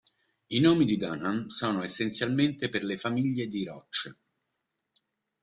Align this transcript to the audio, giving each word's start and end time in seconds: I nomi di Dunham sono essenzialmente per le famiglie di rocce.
I 0.49 0.59
nomi 0.59 0.85
di 0.85 0.97
Dunham 0.97 1.45
sono 1.49 1.83
essenzialmente 1.83 2.69
per 2.69 2.83
le 2.83 2.97
famiglie 2.97 3.45
di 3.45 3.63
rocce. 3.65 4.17